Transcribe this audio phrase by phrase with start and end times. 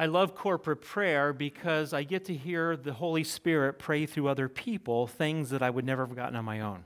[0.00, 4.48] I love corporate prayer because I get to hear the Holy Spirit pray through other
[4.48, 6.84] people things that I would never have gotten on my own.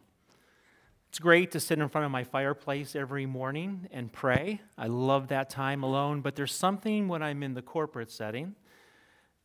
[1.10, 4.62] It's great to sit in front of my fireplace every morning and pray.
[4.76, 8.56] I love that time alone, but there's something when I'm in the corporate setting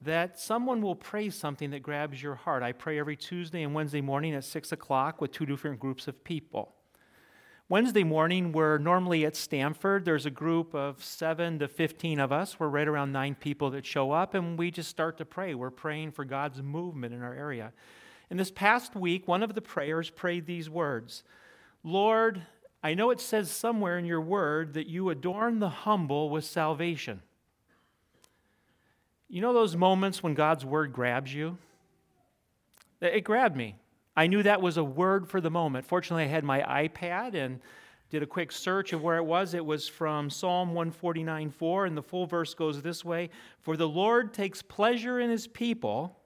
[0.02, 2.64] that someone will pray something that grabs your heart.
[2.64, 6.24] I pray every Tuesday and Wednesday morning at 6 o'clock with two different groups of
[6.24, 6.74] people.
[7.72, 10.04] Wednesday morning, we're normally at Stanford.
[10.04, 12.60] There's a group of 7 to 15 of us.
[12.60, 15.54] We're right around nine people that show up, and we just start to pray.
[15.54, 17.72] We're praying for God's movement in our area.
[18.32, 21.22] In this past week, one of the prayers prayed these words
[21.84, 22.42] Lord,
[22.82, 27.22] I know it says somewhere in your word that you adorn the humble with salvation.
[29.28, 31.60] You know those moments when God's word grabs you?
[33.00, 33.76] It grabbed me.
[34.20, 35.86] I knew that was a word for the moment.
[35.86, 37.62] Fortunately, I had my iPad and
[38.10, 39.54] did a quick search of where it was.
[39.54, 43.30] It was from Psalm 149 4, and the full verse goes this way
[43.62, 46.20] For the Lord takes pleasure in his people,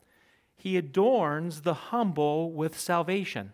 [0.56, 3.54] he adorns the humble with salvation.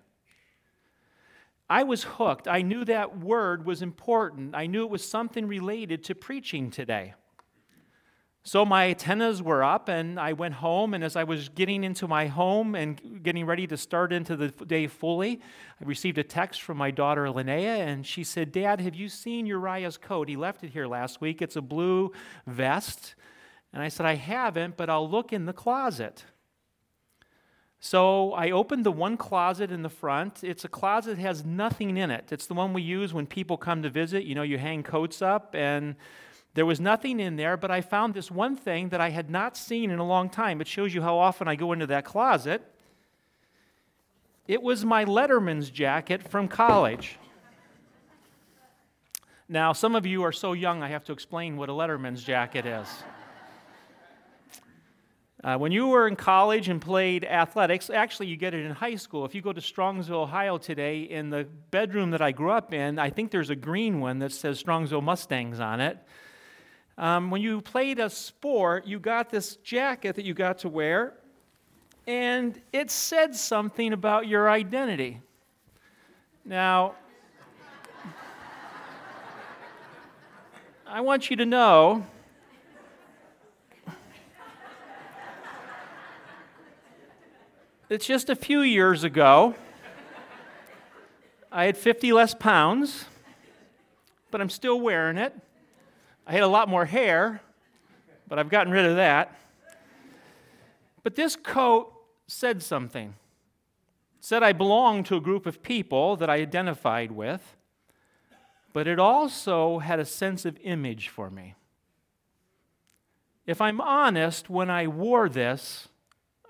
[1.69, 2.47] I was hooked.
[2.47, 4.55] I knew that word was important.
[4.55, 7.13] I knew it was something related to preaching today.
[8.43, 10.93] So my antennas were up, and I went home.
[10.93, 14.47] And as I was getting into my home and getting ready to start into the
[14.47, 15.41] day fully,
[15.81, 19.45] I received a text from my daughter Linnea, and she said, "Dad, have you seen
[19.45, 20.29] Uriah's coat?
[20.29, 21.41] He left it here last week.
[21.41, 22.11] It's a blue
[22.47, 23.15] vest."
[23.73, 26.25] And I said, "I haven't, but I'll look in the closet."
[27.81, 30.43] So I opened the one closet in the front.
[30.43, 32.31] It's a closet that has nothing in it.
[32.31, 34.23] It's the one we use when people come to visit.
[34.23, 35.95] You know, you hang coats up and
[36.55, 39.55] there was nothing in there, but I found this one thing that I had not
[39.55, 40.61] seen in a long time.
[40.61, 42.61] It shows you how often I go into that closet.
[44.47, 47.17] It was my Letterman's jacket from college.
[49.47, 52.65] Now, some of you are so young, I have to explain what a Letterman's jacket
[52.65, 52.87] is.
[55.43, 58.95] Uh, when you were in college and played athletics, actually, you get it in high
[58.95, 59.23] school.
[59.23, 62.99] If you go to Strongsville, Ohio today, in the bedroom that I grew up in,
[62.99, 65.97] I think there's a green one that says Strongsville Mustangs on it.
[66.99, 71.13] Um, when you played a sport, you got this jacket that you got to wear,
[72.05, 75.21] and it said something about your identity.
[76.43, 76.95] Now,
[80.85, 82.05] I want you to know
[87.87, 89.55] it's just a few years ago.
[91.49, 93.05] I had 50 less pounds,
[94.31, 95.33] but I'm still wearing it.
[96.29, 97.41] I had a lot more hair,
[98.27, 99.35] but I've gotten rid of that.
[101.01, 101.91] But this coat
[102.27, 103.15] said something.
[104.19, 107.57] It said I belonged to a group of people that I identified with,
[108.73, 111.55] but it also had a sense of image for me.
[113.47, 115.87] If I'm honest, when I wore this,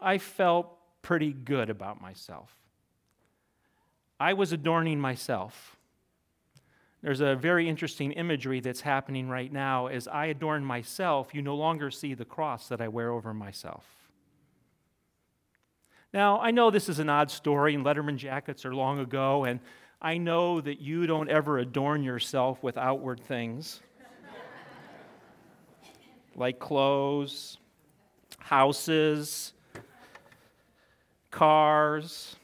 [0.01, 2.53] I felt pretty good about myself.
[4.19, 5.77] I was adorning myself.
[7.01, 9.87] There's a very interesting imagery that's happening right now.
[9.87, 13.85] As I adorn myself, you no longer see the cross that I wear over myself.
[16.13, 19.61] Now, I know this is an odd story, and Letterman jackets are long ago, and
[20.01, 23.79] I know that you don't ever adorn yourself with outward things
[26.35, 27.57] like clothes,
[28.39, 29.53] houses,
[31.31, 32.35] cars,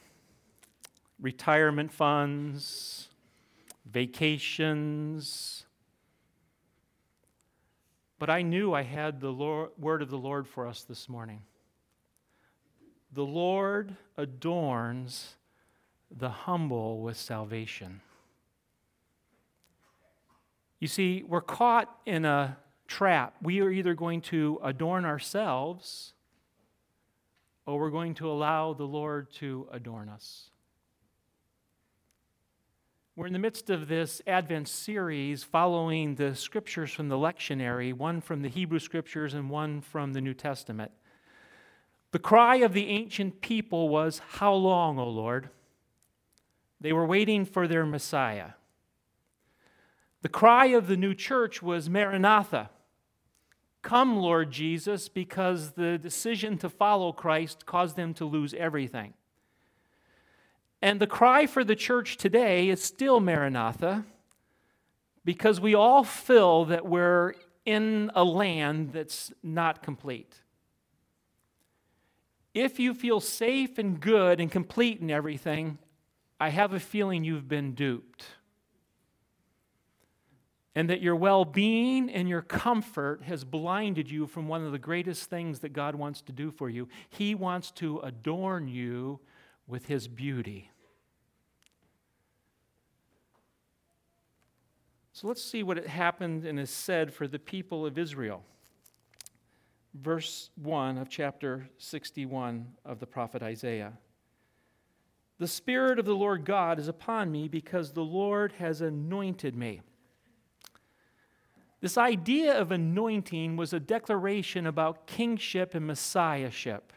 [1.19, 3.09] retirement funds
[3.85, 5.65] vacations.
[8.17, 11.41] But I knew I had the Lord, word of the Lord for us this morning.
[13.13, 15.35] The Lord adorns
[16.15, 18.01] the humble with salvation.
[20.79, 22.57] You see, we're caught in a
[22.87, 23.35] trap.
[23.41, 26.13] We are either going to adorn ourselves
[27.65, 30.51] or we're going to allow the Lord to adorn us.
[33.17, 38.19] We're in the midst of this Advent series following the scriptures from the lectionary, one
[38.19, 40.91] from the Hebrew scriptures and one from the New Testament.
[42.11, 45.49] The cry of the ancient people was, How long, O Lord?
[46.81, 48.49] They were waiting for their Messiah.
[50.21, 52.69] The cry of the new church was, Maranatha.
[53.81, 59.13] Come, Lord Jesus, because the decision to follow Christ caused them to lose everything.
[60.81, 64.05] And the cry for the church today is still Maranatha,
[65.23, 67.33] because we all feel that we're
[67.65, 70.41] in a land that's not complete.
[72.53, 75.79] If you feel safe and good and complete in everything,
[76.39, 78.25] I have a feeling you've been duped.
[80.75, 84.77] and that your well being and your comfort has blinded you from one of the
[84.77, 86.89] greatest things that God wants to do for you.
[87.09, 89.21] He wants to adorn you
[89.67, 90.69] with His beauty.
[95.15, 98.43] So let's see what it happened and is said for the people of Israel.
[99.93, 103.93] Verse 1 of chapter 61 of the prophet Isaiah.
[105.39, 109.81] The Spirit of the Lord God is upon me because the Lord has anointed me.
[111.79, 116.91] This idea of anointing was a declaration about kingship and messiahship.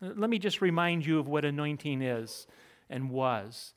[0.00, 2.46] Let me just remind you of what anointing is
[2.88, 3.74] and was.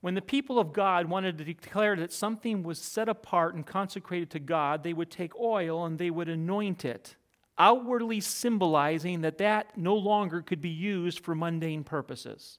[0.00, 4.30] When the people of God wanted to declare that something was set apart and consecrated
[4.30, 7.16] to God, they would take oil and they would anoint it,
[7.58, 12.58] outwardly symbolizing that that no longer could be used for mundane purposes.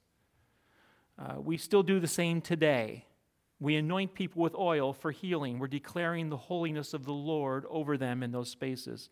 [1.18, 3.06] Uh, we still do the same today.
[3.62, 5.60] We anoint people with oil for healing.
[5.60, 9.10] We're declaring the holiness of the Lord over them in those spaces.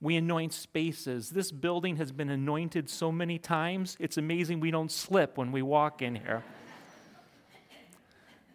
[0.00, 1.30] We anoint spaces.
[1.30, 5.62] This building has been anointed so many times, it's amazing we don't slip when we
[5.62, 6.42] walk in here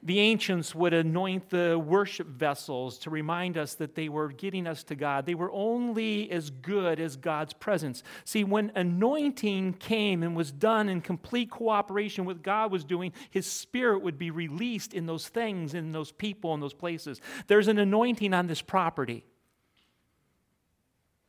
[0.06, 4.84] the ancients would anoint the worship vessels to remind us that they were getting us
[4.84, 5.26] to God.
[5.26, 8.04] They were only as good as God's presence.
[8.26, 13.48] See, when anointing came and was done in complete cooperation with God was doing, his
[13.48, 17.22] spirit would be released in those things, in those people, in those places.
[17.48, 19.24] There's an anointing on this property.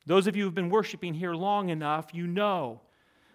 [0.06, 2.80] Those of you who've been worshiping here long enough, you know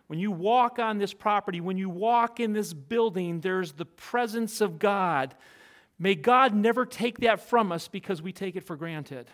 [0.10, 4.60] when you walk on this property, when you walk in this building, there's the presence
[4.60, 5.36] of God.
[6.00, 9.27] May God never take that from us because we take it for granted.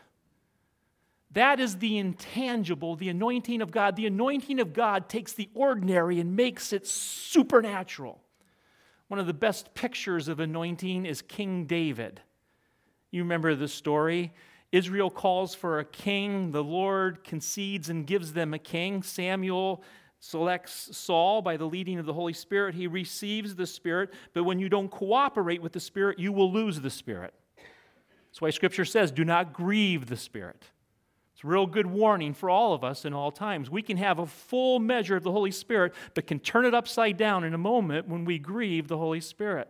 [1.32, 3.96] That is the intangible, the anointing of God.
[3.96, 8.20] The anointing of God takes the ordinary and makes it supernatural.
[9.08, 12.20] One of the best pictures of anointing is King David.
[13.12, 14.34] You remember the story?
[14.76, 16.52] Israel calls for a king.
[16.52, 19.04] The Lord concedes and gives them a king.
[19.04, 19.82] Samuel
[20.20, 22.76] selects Saul by the leading of the Holy Spirit.
[22.76, 26.82] He receives the Spirit, but when you don't cooperate with the Spirit, you will lose
[26.82, 27.34] the Spirit.
[28.28, 30.66] That's why Scripture says, do not grieve the Spirit.
[31.34, 33.70] It's a real good warning for all of us in all times.
[33.70, 37.16] We can have a full measure of the Holy Spirit, but can turn it upside
[37.16, 39.70] down in a moment when we grieve the Holy Spirit.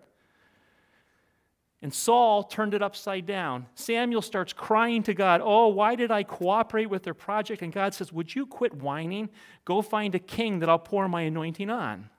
[1.86, 3.68] And Saul turned it upside down.
[3.76, 7.62] Samuel starts crying to God, Oh, why did I cooperate with their project?
[7.62, 9.30] And God says, Would you quit whining?
[9.66, 12.10] Go find a king that I'll pour my anointing on.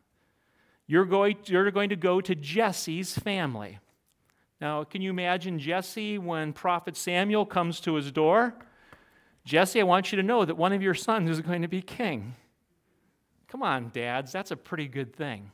[0.86, 3.80] You're going, you're going to go to Jesse's family.
[4.60, 8.54] Now, can you imagine Jesse when prophet Samuel comes to his door?
[9.44, 11.82] Jesse, I want you to know that one of your sons is going to be
[11.82, 12.36] king.
[13.48, 15.50] Come on, dads, that's a pretty good thing.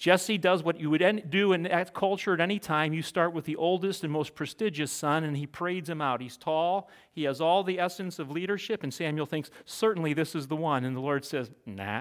[0.00, 2.94] Jesse does what you would do in that culture at any time.
[2.94, 6.22] You start with the oldest and most prestigious son, and he parades him out.
[6.22, 10.46] He's tall, he has all the essence of leadership, and Samuel thinks, certainly this is
[10.46, 10.86] the one.
[10.86, 12.00] And the Lord says, nah.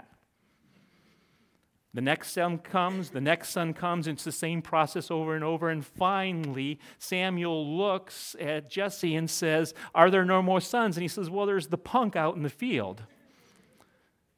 [1.94, 5.70] The next son comes, the next son comes, it's the same process over and over.
[5.70, 10.96] And finally, Samuel looks at Jesse and says, Are there no more sons?
[10.96, 13.04] And he says, Well, there's the punk out in the field.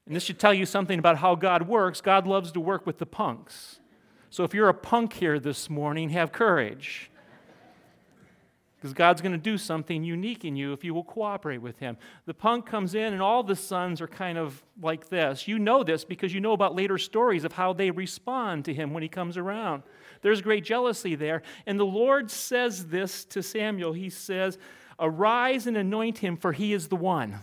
[0.06, 2.01] And this should tell you something about how God works.
[2.01, 3.80] God loves to work with the punks.
[4.30, 7.12] So if you're a punk here this morning, have courage.
[8.75, 11.98] Because God's going to do something unique in you if you will cooperate with Him.
[12.25, 15.47] The punk comes in, and all the sons are kind of like this.
[15.47, 18.92] You know this because you know about later stories of how they respond to Him
[18.92, 19.83] when He comes around.
[20.23, 21.44] There's great jealousy there.
[21.68, 24.57] And the Lord says this to Samuel He says,
[25.02, 27.40] Arise and anoint him, for he is the one.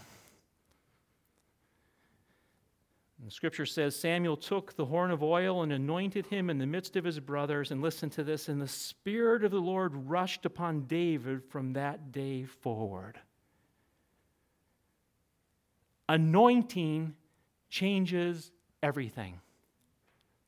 [3.24, 6.94] The scripture says Samuel took the horn of oil and anointed him in the midst
[6.96, 7.72] of his brothers.
[7.72, 12.12] And listen to this and the Spirit of the Lord rushed upon David from that
[12.12, 13.18] day forward.
[16.08, 17.14] Anointing
[17.68, 19.40] changes everything.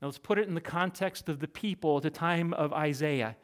[0.00, 3.36] Now let's put it in the context of the people at the time of Isaiah.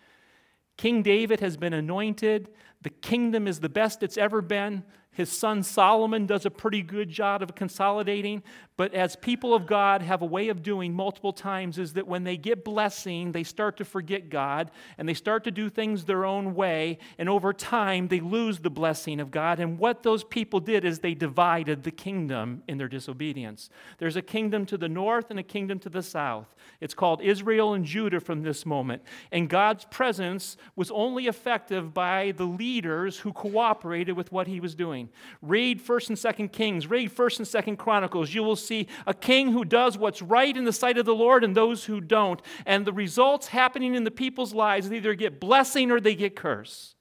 [0.76, 2.48] King David has been anointed.
[2.82, 4.84] The kingdom is the best it's ever been.
[5.16, 8.42] His son Solomon does a pretty good job of consolidating,
[8.76, 12.24] but as people of God have a way of doing multiple times is that when
[12.24, 16.26] they get blessing, they start to forget God and they start to do things their
[16.26, 19.58] own way, and over time they lose the blessing of God.
[19.58, 23.70] And what those people did is they divided the kingdom in their disobedience.
[23.96, 26.54] There's a kingdom to the north and a kingdom to the south.
[26.78, 29.02] It's called Israel and Judah from this moment.
[29.32, 34.74] And God's presence was only effective by the leaders who cooperated with what he was
[34.74, 35.08] doing.
[35.40, 38.34] Read 1st and 2nd Kings, read 1st and 2nd Chronicles.
[38.34, 41.44] You will see a king who does what's right in the sight of the Lord
[41.44, 42.42] and those who don't.
[42.64, 46.34] And the results happening in the people's lives they either get blessing or they get
[46.34, 46.96] curse.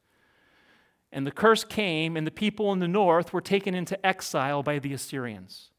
[1.12, 4.80] And the curse came, and the people in the north were taken into exile by
[4.80, 5.72] the Assyrians.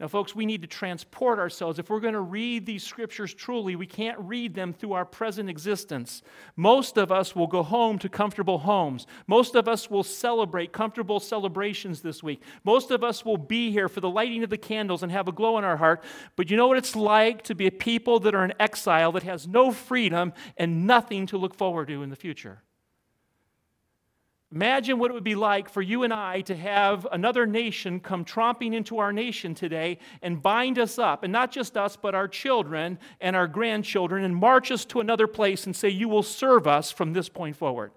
[0.00, 1.78] Now, folks, we need to transport ourselves.
[1.78, 5.50] If we're going to read these scriptures truly, we can't read them through our present
[5.50, 6.22] existence.
[6.56, 9.06] Most of us will go home to comfortable homes.
[9.26, 12.42] Most of us will celebrate comfortable celebrations this week.
[12.64, 15.32] Most of us will be here for the lighting of the candles and have a
[15.32, 16.02] glow in our heart.
[16.34, 19.24] But you know what it's like to be a people that are in exile, that
[19.24, 22.62] has no freedom and nothing to look forward to in the future?
[24.52, 28.24] Imagine what it would be like for you and I to have another nation come
[28.24, 32.26] tromping into our nation today and bind us up, and not just us, but our
[32.26, 36.66] children and our grandchildren, and march us to another place and say, You will serve
[36.66, 37.92] us from this point forward.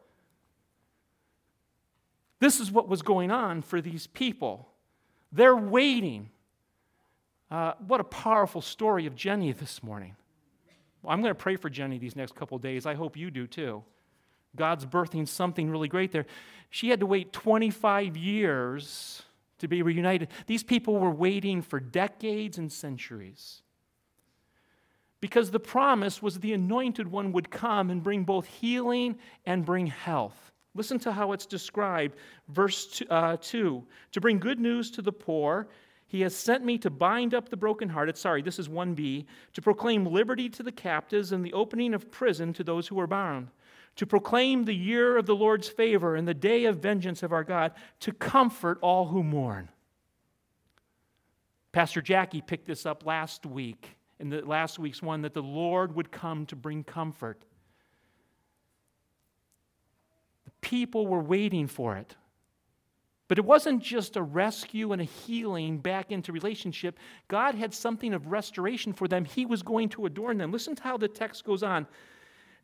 [2.39, 4.69] This is what was going on for these people.
[5.31, 6.29] They're waiting.
[7.49, 10.15] Uh, what a powerful story of Jenny this morning.
[11.01, 12.85] Well, I'm going to pray for Jenny these next couple days.
[12.85, 13.83] I hope you do too.
[14.55, 16.25] God's birthing something really great there.
[16.69, 19.23] She had to wait 25 years
[19.59, 20.29] to be reunited.
[20.47, 23.61] These people were waiting for decades and centuries.
[25.21, 29.87] Because the promise was the anointed one would come and bring both healing and bring
[29.87, 30.51] health.
[30.75, 32.17] Listen to how it's described.
[32.49, 35.67] Verse two, uh, 2 To bring good news to the poor,
[36.07, 38.17] he has sent me to bind up the brokenhearted.
[38.17, 39.25] Sorry, this is 1b.
[39.53, 43.07] To proclaim liberty to the captives and the opening of prison to those who are
[43.07, 43.47] bound
[43.95, 47.43] to proclaim the year of the Lord's favor and the day of vengeance of our
[47.43, 49.69] God, to comfort all who mourn.
[51.71, 55.95] Pastor Jackie picked this up last week, in the last week's one, that the Lord
[55.95, 57.43] would come to bring comfort.
[60.45, 62.15] The people were waiting for it.
[63.27, 66.99] But it wasn't just a rescue and a healing back into relationship.
[67.27, 69.25] God had something of restoration for them.
[69.25, 70.51] He was going to adorn them.
[70.51, 71.87] Listen to how the text goes on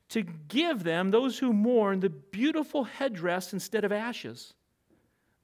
[0.10, 4.54] to give them, those who mourn, the beautiful headdress instead of ashes,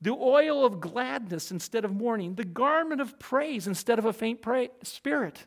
[0.02, 4.44] the oil of gladness instead of mourning, the garment of praise instead of a faint
[4.84, 5.46] spirit.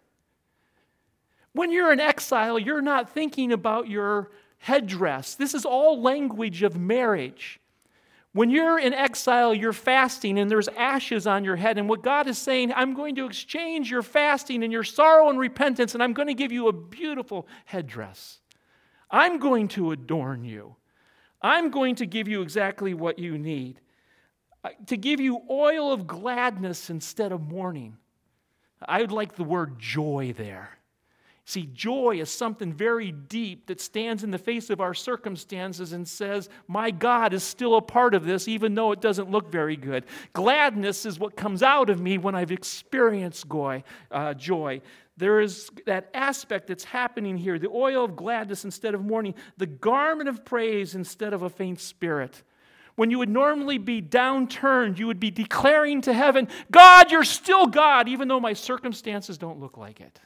[1.53, 5.35] When you're in exile, you're not thinking about your headdress.
[5.35, 7.61] This is all language of marriage.
[8.33, 11.79] When you're in exile, you're fasting and there's ashes on your head.
[11.79, 15.39] And what God is saying, I'm going to exchange your fasting and your sorrow and
[15.39, 18.39] repentance, and I'm going to give you a beautiful headdress.
[19.11, 20.77] I'm going to adorn you.
[21.41, 23.81] I'm going to give you exactly what you need.
[24.87, 27.97] To give you oil of gladness instead of mourning.
[28.87, 30.79] I would like the word joy there.
[31.45, 36.07] See, joy is something very deep that stands in the face of our circumstances and
[36.07, 39.75] says, My God is still a part of this, even though it doesn't look very
[39.75, 40.05] good.
[40.35, 43.83] Gladness is what comes out of me when I've experienced joy.
[44.11, 44.83] Uh, joy
[45.19, 49.67] there is that aspect that's happening here the oil of gladness instead of mourning, the
[49.67, 52.43] garment of praise instead of a faint spirit.
[52.95, 57.67] When you would normally be downturned, you would be declaring to heaven, God, you're still
[57.67, 60.21] God, even though my circumstances don't look like it.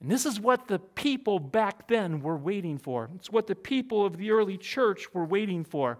[0.00, 3.10] And this is what the people back then were waiting for.
[3.16, 5.98] It's what the people of the early church were waiting for.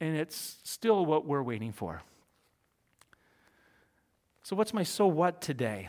[0.00, 2.02] And it's still what we're waiting for.
[4.44, 5.88] So, what's my so what today?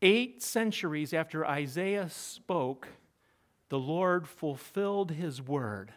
[0.00, 2.88] Eight centuries after Isaiah spoke,
[3.68, 5.92] the Lord fulfilled his word.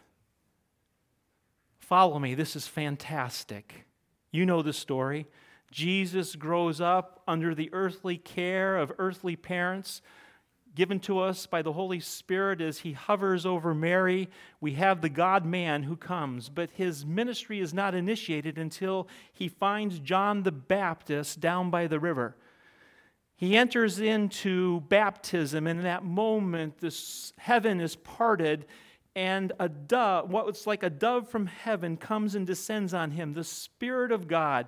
[1.80, 3.86] Follow me, this is fantastic.
[4.32, 5.28] You know the story.
[5.72, 10.02] Jesus grows up under the earthly care of earthly parents
[10.76, 14.30] given to us by the Holy Spirit as he hovers over Mary.
[14.60, 19.48] We have the God man who comes, but his ministry is not initiated until he
[19.48, 22.36] finds John the Baptist down by the river.
[23.36, 28.66] He enters into baptism, and in that moment, this heaven is parted,
[29.16, 33.34] and a dove, what was like a dove from heaven, comes and descends on him,
[33.34, 34.68] the Spirit of God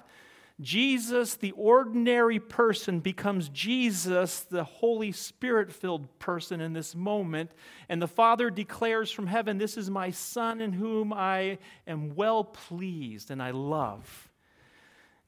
[0.61, 7.51] Jesus, the ordinary person, becomes Jesus, the Holy Spirit filled person in this moment.
[7.89, 11.57] And the Father declares from heaven, This is my Son in whom I
[11.87, 14.29] am well pleased and I love.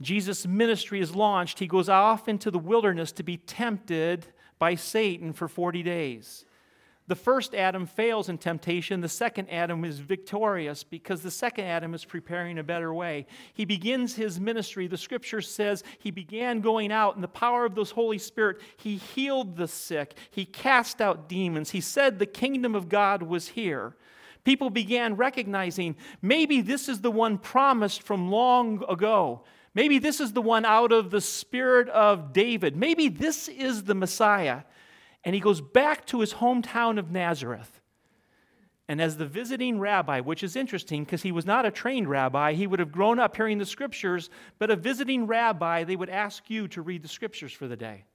[0.01, 1.59] Jesus' ministry is launched.
[1.59, 4.27] He goes off into the wilderness to be tempted
[4.59, 6.45] by Satan for 40 days.
[7.07, 9.01] The first Adam fails in temptation.
[9.01, 13.27] The second Adam is victorious because the second Adam is preparing a better way.
[13.53, 14.87] He begins his ministry.
[14.87, 18.59] The scripture says he began going out in the power of the Holy Spirit.
[18.77, 21.69] He healed the sick, he cast out demons.
[21.71, 23.95] He said the kingdom of God was here.
[24.43, 29.43] People began recognizing maybe this is the one promised from long ago.
[29.75, 32.75] Maybe this is the one out of the spirit of David.
[32.75, 34.61] Maybe this is the Messiah.
[35.25, 37.81] And he goes back to his hometown of Nazareth.
[38.87, 42.53] And as the visiting rabbi, which is interesting because he was not a trained rabbi,
[42.53, 44.29] he would have grown up hearing the scriptures,
[44.59, 48.05] but a visiting rabbi, they would ask you to read the scriptures for the day.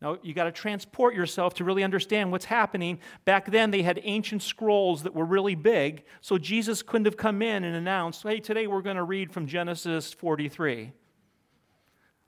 [0.00, 2.98] Now, you got to transport yourself to really understand what's happening.
[3.24, 7.40] Back then, they had ancient scrolls that were really big, so Jesus couldn't have come
[7.40, 10.92] in and announced, hey, today we're going to read from Genesis 43.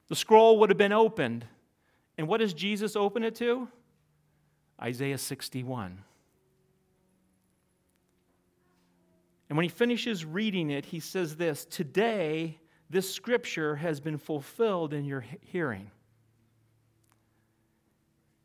[0.09, 1.47] The scroll would have been opened.
[2.17, 3.69] And what does Jesus open it to?
[4.81, 6.03] Isaiah 61.
[9.49, 12.59] And when he finishes reading it, he says this Today,
[12.91, 15.91] this scripture has been fulfilled in your hearing.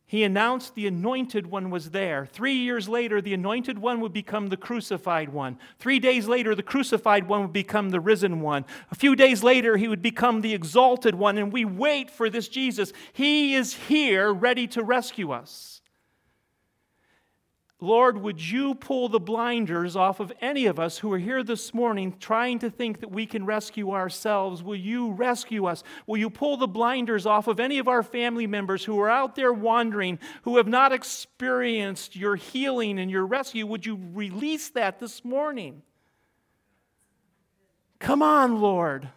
[0.09, 2.25] He announced the anointed one was there.
[2.25, 5.59] Three years later, the anointed one would become the crucified one.
[5.77, 8.65] Three days later, the crucified one would become the risen one.
[8.89, 11.37] A few days later, he would become the exalted one.
[11.37, 12.91] And we wait for this Jesus.
[13.13, 15.79] He is here, ready to rescue us.
[17.81, 21.73] Lord, would you pull the blinders off of any of us who are here this
[21.73, 24.61] morning trying to think that we can rescue ourselves?
[24.61, 25.81] Will you rescue us?
[26.05, 29.35] Will you pull the blinders off of any of our family members who are out
[29.35, 33.65] there wandering, who have not experienced your healing and your rescue?
[33.65, 35.81] Would you release that this morning?
[37.99, 39.07] Come on, Lord.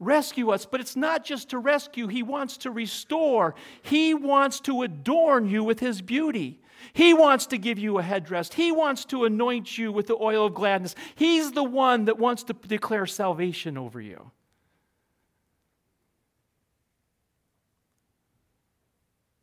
[0.00, 3.54] Rescue us, but it's not just to rescue, He wants to restore.
[3.82, 6.60] He wants to adorn you with His beauty.
[6.92, 8.52] He wants to give you a headdress.
[8.52, 10.94] He wants to anoint you with the oil of gladness.
[11.16, 14.30] He's the one that wants to declare salvation over you.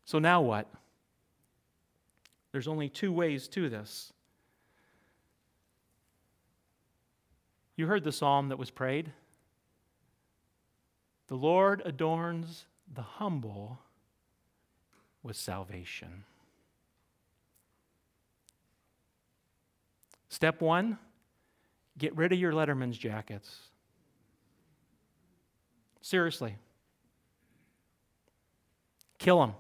[0.06, 0.72] So now what?
[2.54, 4.14] There's only two ways to this.
[7.76, 9.12] You heard the psalm that was prayed.
[11.28, 13.80] The Lord adorns the humble
[15.24, 16.24] with salvation.
[20.30, 20.98] Step one
[21.98, 23.58] get rid of your Letterman's jackets.
[26.02, 26.58] Seriously.
[29.18, 29.54] Kill them.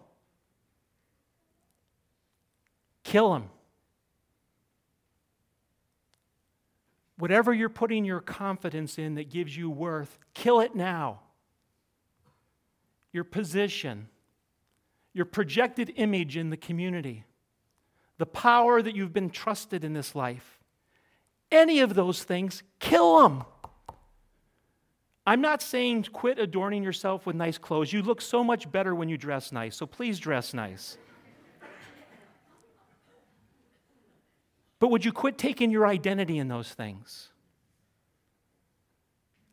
[3.03, 3.49] Kill them.
[7.17, 11.21] Whatever you're putting your confidence in that gives you worth, kill it now.
[13.15, 14.09] Your position,
[15.13, 17.23] your projected image in the community,
[18.17, 20.59] the power that you've been trusted in this life
[21.55, 23.45] any of those things, kill them.
[25.25, 27.93] I'm not saying quit adorning yourself with nice clothes.
[27.93, 30.97] You look so much better when you dress nice, so please dress nice.
[34.79, 37.29] but would you quit taking your identity in those things?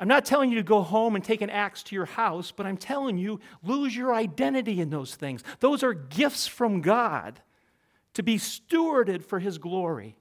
[0.02, 2.66] I'm not telling you to go home and take an axe to your house, but
[2.66, 5.44] I'm telling you, lose your identity in those things.
[5.60, 7.40] Those are gifts from God
[8.14, 10.16] to be stewarded for His glory.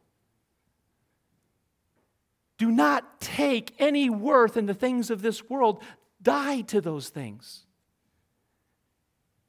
[2.59, 5.81] Do not take any worth in the things of this world.
[6.21, 7.65] Die to those things.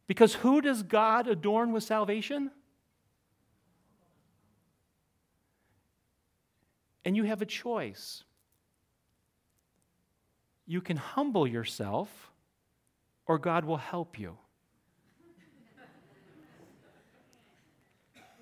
[0.06, 2.50] Because who does God adorn with salvation?
[7.04, 8.24] And you have a choice.
[10.66, 12.30] You can humble yourself,
[13.26, 14.36] or God will help you.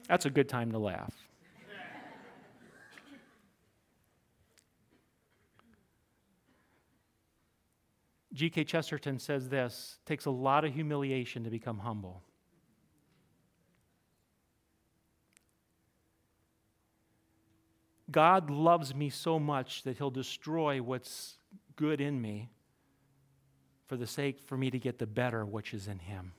[0.09, 1.15] That's a good time to laugh.
[8.33, 8.65] G.K.
[8.65, 12.23] Chesterton says this takes a lot of humiliation to become humble.
[18.11, 21.37] God loves me so much that he'll destroy what's
[21.81, 22.51] good in me
[23.87, 26.33] for the sake for me to get the better which is in him.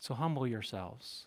[0.00, 1.26] So humble yourselves.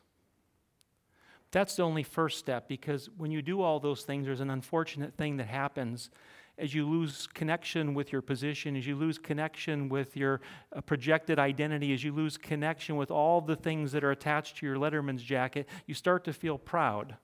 [1.52, 5.16] That's the only first step because when you do all those things, there's an unfortunate
[5.16, 6.10] thing that happens
[6.58, 10.42] as you lose connection with your position, as you lose connection with your
[10.76, 14.66] uh, projected identity, as you lose connection with all the things that are attached to
[14.66, 17.16] your Letterman's jacket, you start to feel proud.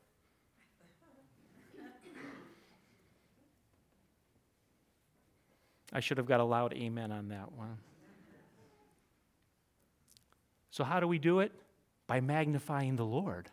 [5.92, 7.78] I should have got a loud amen on that one.
[10.72, 11.52] So, how do we do it?
[12.08, 13.50] By magnifying the Lord.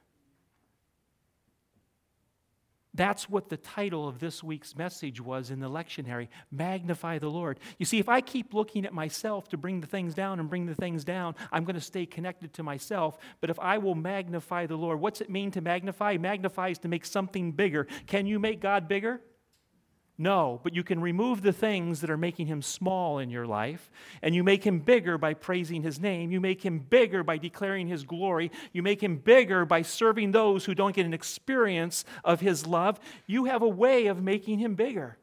[2.96, 7.60] That's what the title of this week's message was in the lectionary Magnify the Lord.
[7.78, 10.64] You see, if I keep looking at myself to bring the things down and bring
[10.64, 13.18] the things down, I'm going to stay connected to myself.
[13.42, 16.16] But if I will magnify the Lord, what's it mean to magnify?
[16.16, 17.86] Magnify is to make something bigger.
[18.06, 19.20] Can you make God bigger?
[20.18, 23.90] No, but you can remove the things that are making him small in your life,
[24.22, 26.30] and you make him bigger by praising his name.
[26.30, 28.50] You make him bigger by declaring his glory.
[28.72, 32.98] You make him bigger by serving those who don't get an experience of his love.
[33.26, 35.18] You have a way of making him bigger.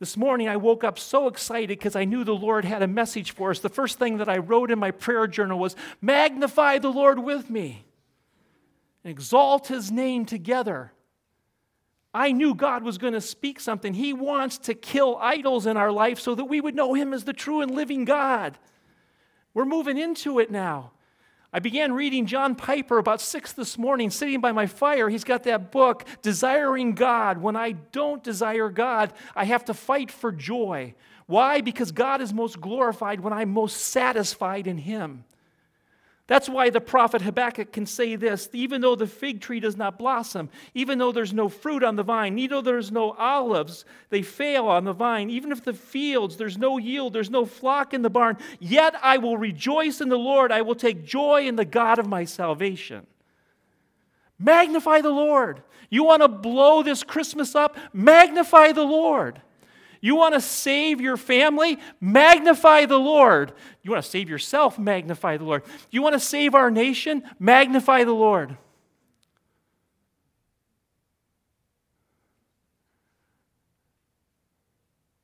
[0.00, 3.32] This morning, I woke up so excited because I knew the Lord had a message
[3.32, 3.60] for us.
[3.60, 7.50] The first thing that I wrote in my prayer journal was Magnify the Lord with
[7.50, 7.84] me
[9.04, 10.92] and exalt his name together.
[12.12, 13.94] I knew God was going to speak something.
[13.94, 17.24] He wants to kill idols in our life so that we would know Him as
[17.24, 18.58] the true and living God.
[19.54, 20.92] We're moving into it now.
[21.52, 25.08] I began reading John Piper about six this morning, sitting by my fire.
[25.08, 27.38] He's got that book, Desiring God.
[27.38, 30.94] When I don't desire God, I have to fight for joy.
[31.26, 31.60] Why?
[31.60, 35.24] Because God is most glorified when I'm most satisfied in Him.
[36.30, 39.98] That's why the prophet Habakkuk can say this even though the fig tree does not
[39.98, 44.22] blossom, even though there's no fruit on the vine, even though there's no olives, they
[44.22, 48.02] fail on the vine, even if the fields, there's no yield, there's no flock in
[48.02, 50.52] the barn, yet I will rejoice in the Lord.
[50.52, 53.08] I will take joy in the God of my salvation.
[54.38, 55.64] Magnify the Lord.
[55.90, 57.76] You want to blow this Christmas up?
[57.92, 59.42] Magnify the Lord.
[60.00, 61.78] You want to save your family?
[62.00, 63.52] Magnify the Lord.
[63.82, 64.78] You want to save yourself?
[64.78, 65.62] Magnify the Lord.
[65.90, 67.22] You want to save our nation?
[67.38, 68.56] Magnify the Lord.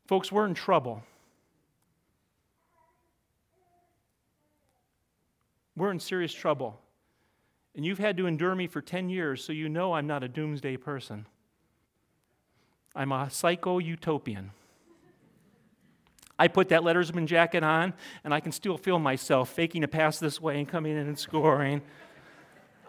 [0.06, 1.02] Folks, we're in trouble.
[5.74, 6.80] We're in serious trouble.
[7.74, 10.28] And you've had to endure me for 10 years, so you know I'm not a
[10.28, 11.26] doomsday person.
[12.94, 14.52] I'm a psycho utopian.
[16.38, 20.18] I put that lettersman jacket on, and I can still feel myself faking a pass
[20.18, 21.82] this way and coming in and scoring.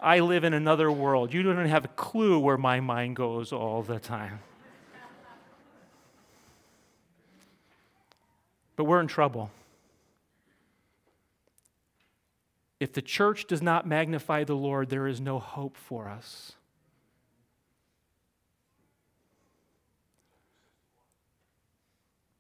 [0.01, 1.33] I live in another world.
[1.33, 4.39] You don't have a clue where my mind goes all the time.
[8.75, 9.49] But we're in trouble.
[12.79, 16.56] If the church does not magnify the Lord, there is no hope for us.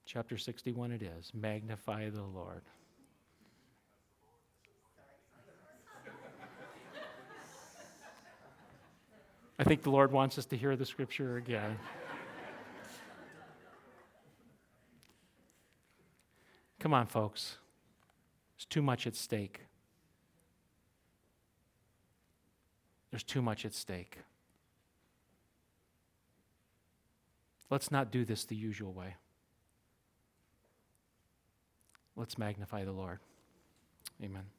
[0.07, 1.33] Chapter 61 it is.
[1.33, 2.61] Magnify the Lord.
[9.59, 11.77] I think the Lord wants us to hear the scripture again.
[16.79, 17.57] Come on, folks.
[18.55, 19.59] There's too much at stake.
[23.11, 24.19] There's too much at stake.
[27.69, 29.15] Let's not do this the usual way.
[32.17, 33.19] Let's magnify the Lord.
[34.23, 34.56] Amen.